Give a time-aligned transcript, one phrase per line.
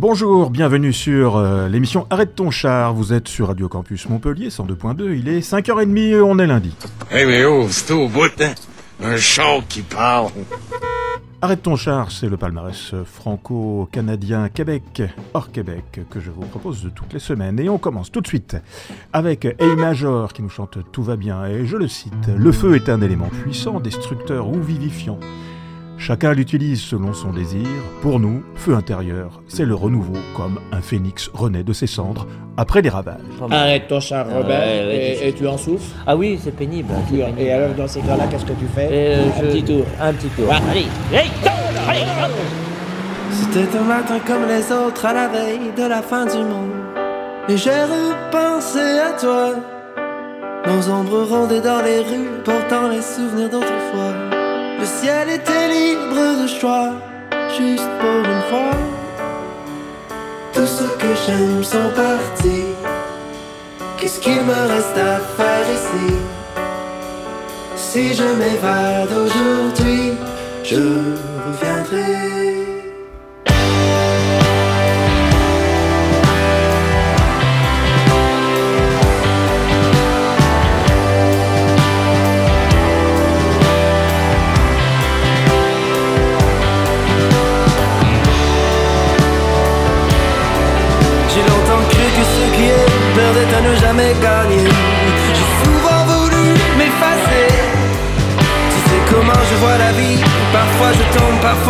[0.00, 2.94] Bonjour, bienvenue sur euh, l'émission Arrête ton char.
[2.94, 5.18] Vous êtes sur Radio Campus Montpellier 102.2.
[5.18, 6.72] Il est 5h30, on est lundi.
[7.10, 8.54] Eh mais oh, c'est au bout, hein?
[9.02, 10.30] Un char qui parle.
[11.42, 15.02] Arrête ton char, c'est le palmarès franco-canadien Québec,
[15.34, 17.58] hors Québec, que je vous propose de toutes les semaines.
[17.58, 18.56] Et on commence tout de suite
[19.12, 21.44] avec A Major qui nous chante Tout va bien.
[21.46, 25.18] Et je le cite Le feu est un élément puissant, destructeur ou vivifiant.
[25.98, 27.66] Chacun l'utilise selon son désir.
[28.02, 32.80] Pour nous, feu intérieur, c'est le renouveau, comme un phénix renaît de ses cendres après
[32.82, 33.16] les ravages.
[33.50, 36.88] Arrête ton char, Ah, Robert, ouais, et, et tu en souffles Ah oui, c'est pénible.
[37.10, 39.84] c'est Et alors, dans ces cas-là, qu'est-ce que tu fais Euh, Un je- petit tour.
[40.00, 40.46] Un petit tour.
[40.70, 42.30] Allez, allez, tourne.
[43.32, 46.70] C'était un matin comme les autres à la veille de la fin du monde.
[47.48, 49.54] Et j'ai repensé à toi.
[50.66, 54.37] Nos ombres rôdaient dans les rues, portant les souvenirs d'autrefois.
[54.78, 56.90] Le ciel était libre de choix,
[57.58, 58.76] juste pour une fois.
[60.52, 62.66] Tous ceux que j'aime sont partis.
[63.96, 66.14] Qu'est-ce qu'il me reste à faire ici?
[67.76, 70.12] Si je m'évade aujourd'hui,
[70.62, 70.76] je
[71.46, 72.27] reviendrai.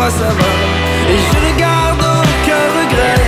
[0.09, 3.21] Et je ne garde aucun regret.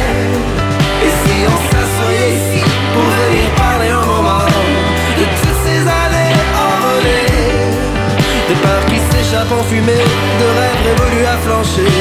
[1.05, 2.65] Et si on s'assoyait ici
[2.95, 4.47] pour venir parler un moment
[5.19, 7.69] de toutes ces années envolées.
[8.49, 9.93] Des peurs qui s'échappent en fumée,
[10.41, 12.00] de rêves révolus à flancher.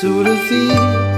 [0.00, 1.17] Sous le fil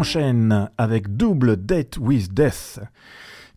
[0.00, 2.80] On enchaîne avec Double Date with Death,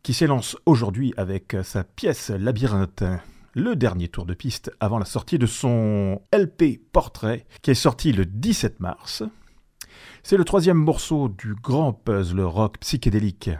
[0.01, 3.05] qui s'élance aujourd'hui avec sa pièce Labyrinthe,
[3.53, 8.11] le dernier tour de piste avant la sortie de son LP Portrait, qui est sorti
[8.11, 9.23] le 17 mars.
[10.21, 13.51] C'est le troisième morceau du grand puzzle rock psychédélique.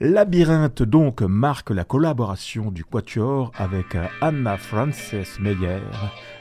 [0.00, 5.82] Labyrinthe donc marque la collaboration du Quatuor avec Anna Frances Meyer,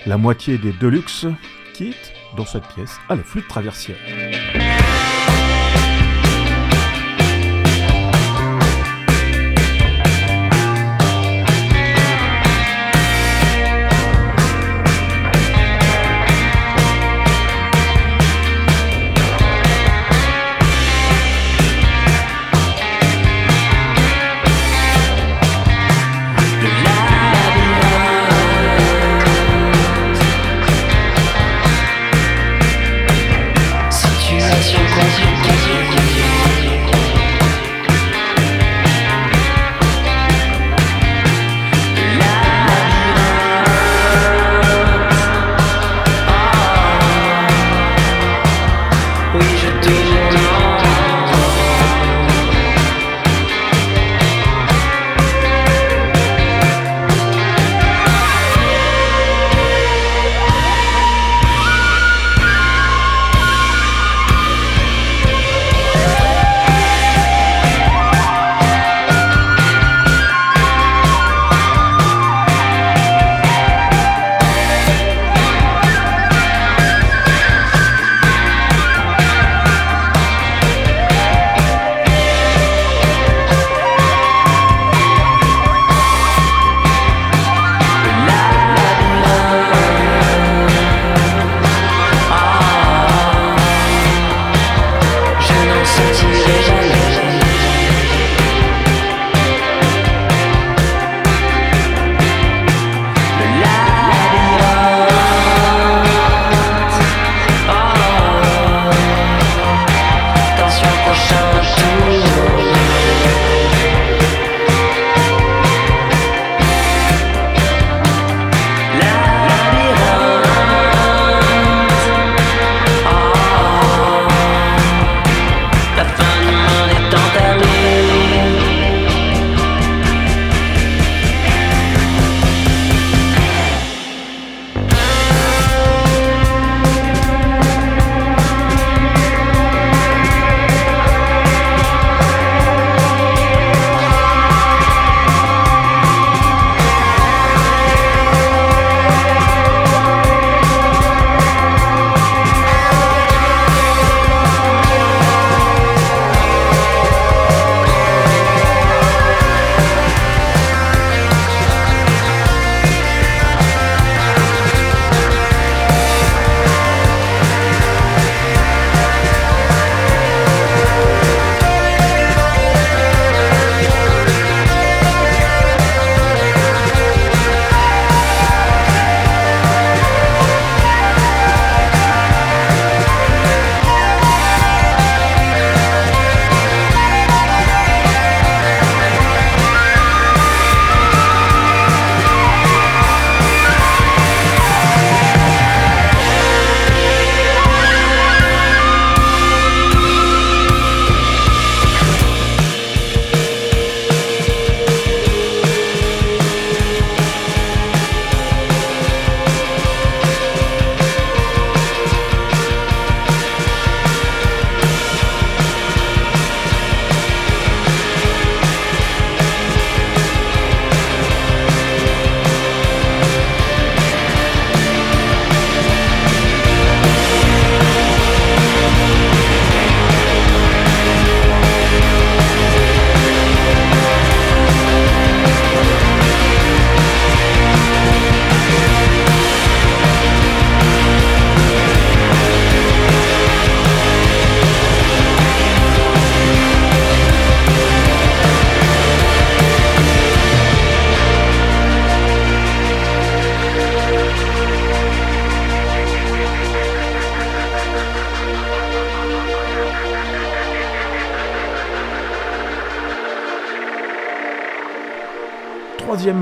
[0.05, 1.25] la moitié des Deluxe,
[1.73, 3.97] quitte dans cette pièce à la flûte traversière.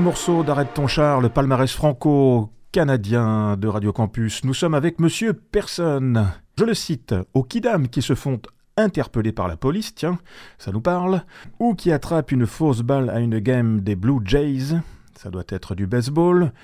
[0.08, 4.42] Morceau d'Arrête ton char, le palmarès franco-canadien de Radio Campus.
[4.42, 6.32] Nous sommes avec Monsieur Personne.
[6.58, 8.40] Je le cite, aux kidam qui se font
[8.78, 10.18] interpeller par la police, tiens,
[10.56, 11.24] ça nous parle,
[11.58, 14.80] ou qui attrapent une fausse balle à une game des Blue Jays,
[15.14, 16.54] ça doit être du baseball,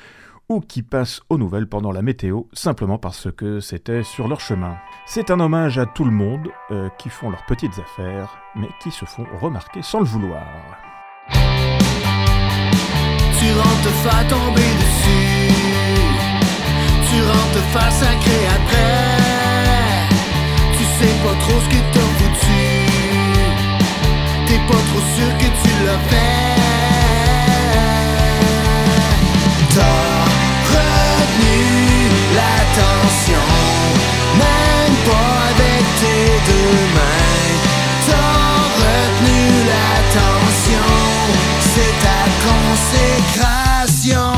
[0.49, 4.79] ou qui passent aux nouvelles pendant la météo simplement parce que c'était sur leur chemin.
[5.05, 8.91] C'est un hommage à tout le monde euh, qui font leurs petites affaires, mais qui
[8.91, 10.94] se font remarquer sans le vouloir.
[13.45, 15.53] Tu rentres te tomber dessus.
[17.09, 18.97] Tu rentres te faire sacrer après.
[20.77, 22.65] Tu sais pas trop ce que t'as foutu.
[24.47, 26.55] T'es pas trop sûr que tu l'as fait.
[29.75, 30.15] T'as
[30.73, 31.59] retenu
[32.39, 33.47] l'attention
[34.43, 37.53] Même pas avec tes deux mains.
[38.07, 38.41] T'as
[38.81, 40.87] retenu l'attention
[41.75, 42.14] C'est ta
[42.49, 44.33] consécration.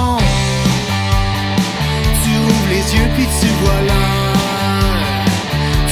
[2.23, 5.01] Tu ouvres les yeux puis tu vois l'heure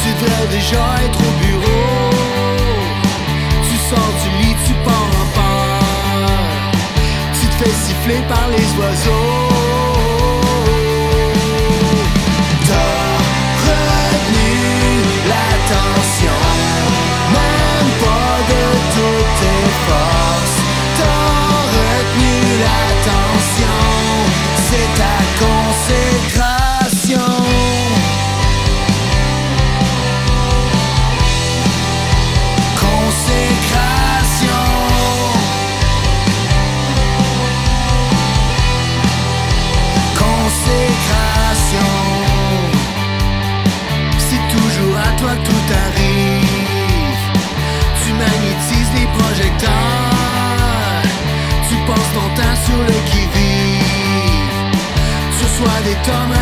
[0.00, 2.10] Tu devrais déjà être au bureau.
[3.68, 5.80] Tu sors du lit, tu pars en peur
[7.40, 9.53] Tu te fais siffler par les oiseaux
[56.06, 56.33] dumb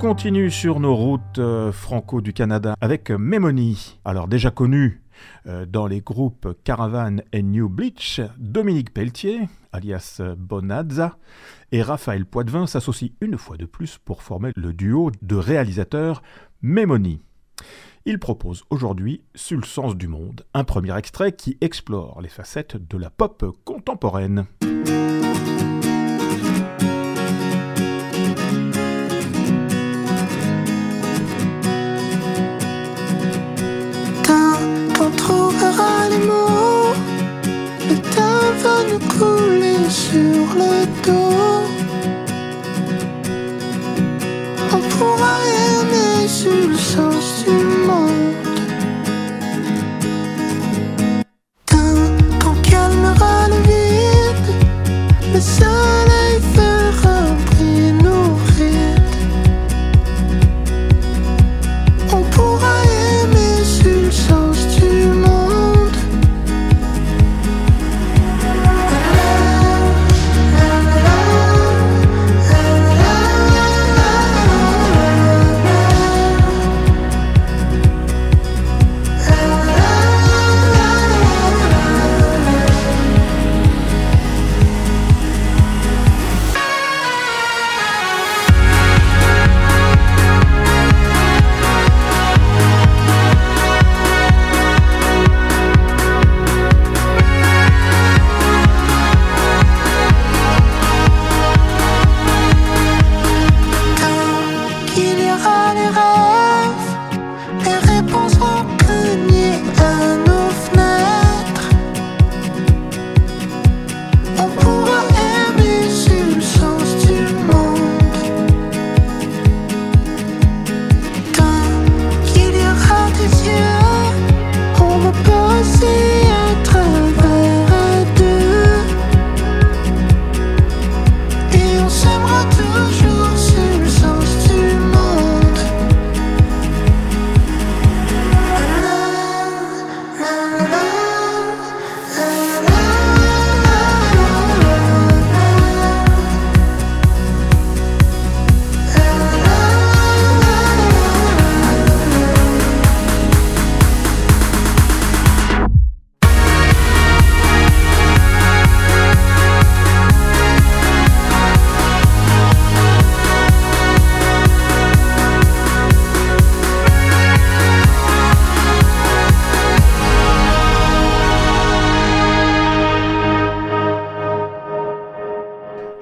[0.00, 4.00] continue sur nos routes euh, franco du Canada avec Memony.
[4.06, 5.02] Alors déjà connu
[5.46, 9.42] euh, dans les groupes Caravan et New Bleach, Dominique Pelletier,
[9.72, 11.18] alias Bonazza,
[11.70, 16.22] et Raphaël Poitvin s'associent une fois de plus pour former le duo de réalisateurs
[16.62, 17.20] Memony.
[18.06, 22.78] Il propose aujourd'hui Sur le sens du monde, un premier extrait qui explore les facettes
[22.88, 24.46] de la pop contemporaine.
[37.88, 41.62] Le temps va nous couler sur le dos.
[44.72, 45.36] On pourra
[45.68, 47.44] aimer sur le sens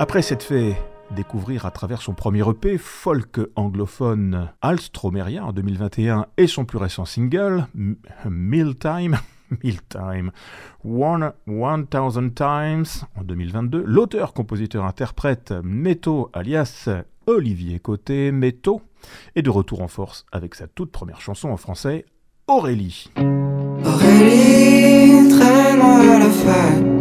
[0.08, 0.74] Après s'être fait
[1.10, 7.04] découvrir à travers son premier EP, folk anglophone Alstromérien en 2021 et son plus récent
[7.04, 7.66] single,
[8.24, 9.18] Mealtime,
[9.62, 10.30] Mealtime,
[10.82, 11.84] One, 1000
[12.34, 12.86] Times
[13.16, 16.88] en 2022, l'auteur, compositeur, interprète Meto alias
[17.26, 18.80] Olivier Côté Meto
[19.36, 22.06] est de retour en force avec sa toute première chanson en français,
[22.46, 23.10] Aurélie.
[23.84, 26.97] Aurélie, traîne-moi à la fac.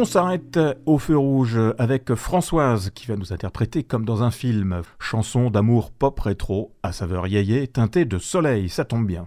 [0.00, 4.80] On s'arrête au feu rouge avec Françoise qui va nous interpréter comme dans un film.
[4.98, 9.26] Chanson d'amour pop rétro à saveur yéyé teintée de soleil, ça tombe bien.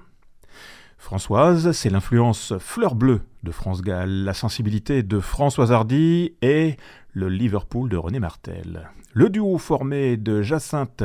[0.97, 6.77] Françoise, c'est l'influence fleur bleue de France Gall, la sensibilité de Françoise Hardy et
[7.11, 8.89] le Liverpool de René Martel.
[9.13, 11.03] Le duo formé de Jacinthe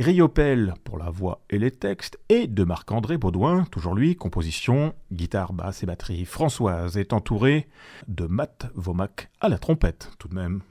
[0.00, 5.52] Riopel pour la voix et les textes, et de Marc-André Baudouin, toujours lui, composition, guitare,
[5.52, 6.24] basse et batterie.
[6.24, 7.68] Françoise est entourée
[8.08, 10.62] de Matt Vomac à la trompette, tout de même.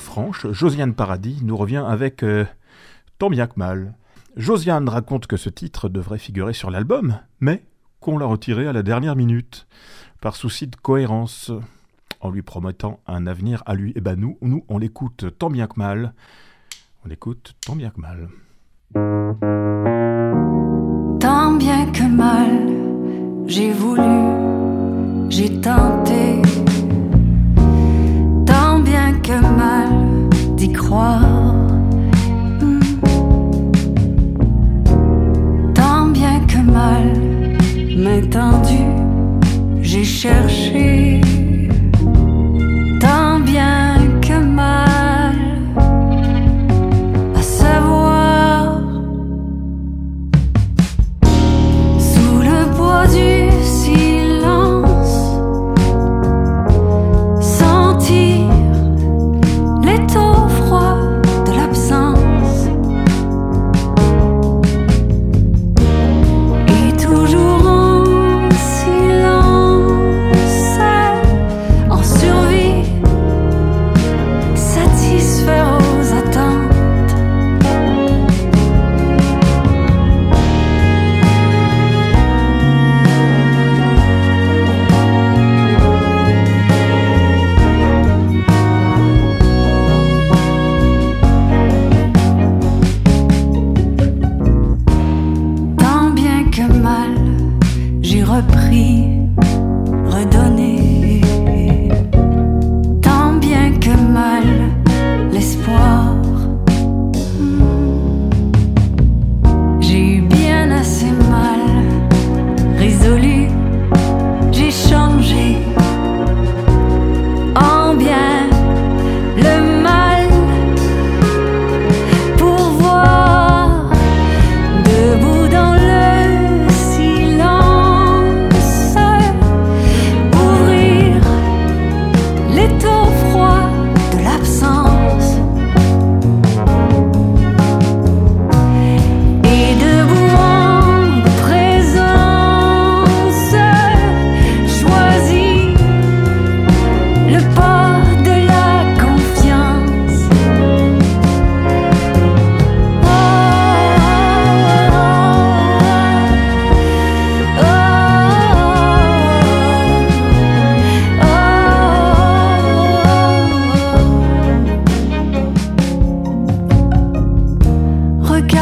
[0.00, 2.44] Franche, Josiane Paradis nous revient avec euh,
[3.18, 3.94] Tant bien que mal.
[4.36, 7.62] Josiane raconte que ce titre devrait figurer sur l'album, mais
[8.00, 9.66] qu'on l'a retiré à la dernière minute,
[10.22, 11.52] par souci de cohérence,
[12.20, 13.92] en lui promettant un avenir à lui.
[13.94, 16.14] Et ben nous, nous, on l'écoute tant bien que mal.
[17.04, 18.28] On écoute tant bien que mal.
[21.20, 26.40] Tant bien que mal, j'ai voulu, j'ai tenté.
[29.38, 29.88] Mal
[30.56, 31.22] d'y croire.
[32.60, 32.80] Hmm.
[35.72, 37.12] Tant bien que mal,
[37.96, 38.96] main tendue,
[39.82, 41.20] j'ai cherché.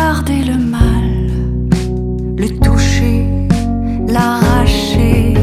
[0.08, 1.28] Regardez le mal,
[2.38, 3.26] le toucher,
[4.10, 5.34] l'arracher,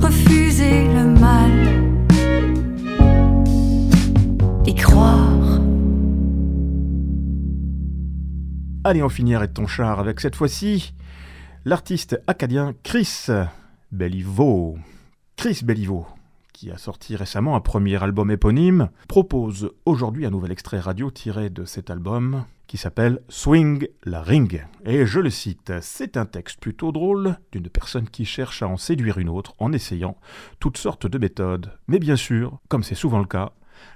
[0.00, 1.52] refuser le mal,
[4.64, 5.60] y croire.
[8.84, 10.94] Allez, on finit avec ton char avec cette fois-ci
[11.66, 13.26] l'artiste acadien Chris
[13.92, 14.78] Belliveau.
[15.36, 16.06] Chris Belliveau,
[16.60, 21.48] qui a sorti récemment un premier album éponyme, propose aujourd'hui un nouvel extrait radio tiré
[21.48, 24.66] de cet album qui s'appelle Swing la Ring.
[24.84, 28.76] Et je le cite, c'est un texte plutôt drôle d'une personne qui cherche à en
[28.76, 30.18] séduire une autre en essayant
[30.58, 31.72] toutes sortes de méthodes.
[31.88, 33.52] Mais bien sûr, comme c'est souvent le cas,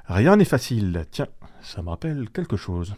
[0.06, 1.04] rien n'est facile.
[1.10, 1.28] Tiens,
[1.60, 2.94] ça me rappelle quelque chose.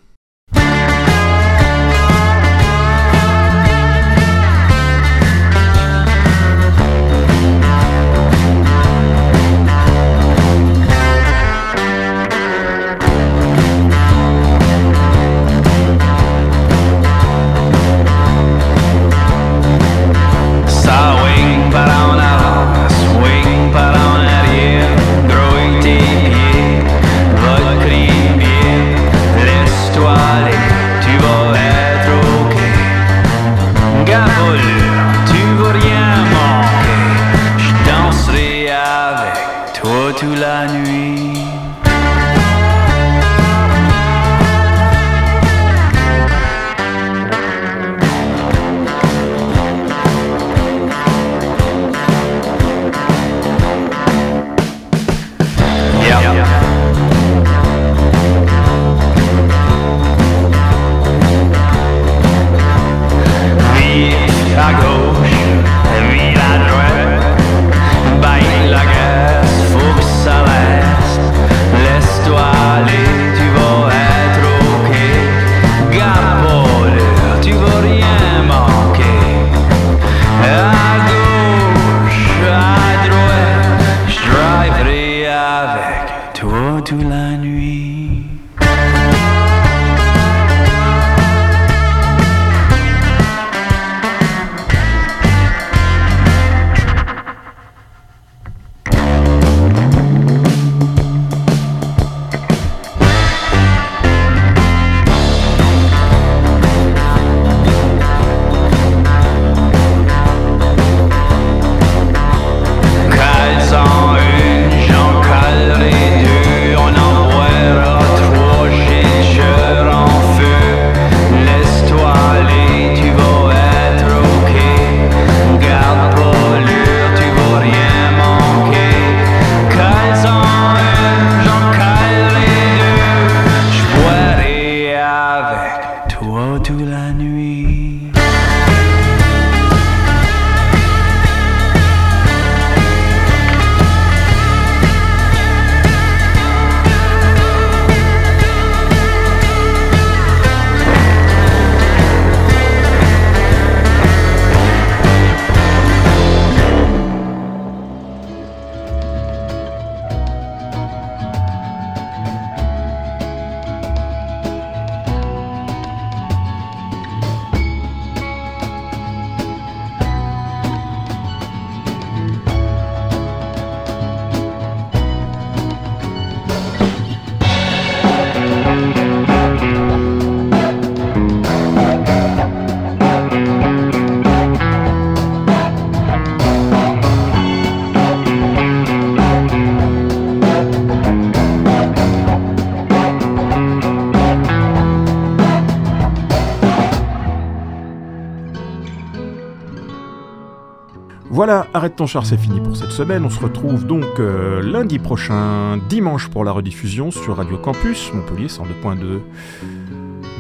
[201.37, 203.23] Voilà, arrête ton char, c'est fini pour cette semaine.
[203.27, 208.47] On se retrouve donc euh, lundi prochain, dimanche pour la rediffusion sur Radio Campus, Montpellier
[208.47, 209.21] 102.2.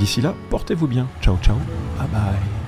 [0.00, 1.06] D'ici là, portez-vous bien.
[1.20, 1.56] Ciao, ciao.
[1.98, 2.65] Bye bye.